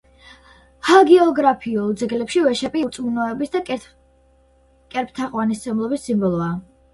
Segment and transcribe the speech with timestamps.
[0.87, 6.51] ჰაგიოგრაფიულ ძეგლებში ვეშაპი ურწმუნოების და კერპთაყვანისმცემლობის სიმბოლოა.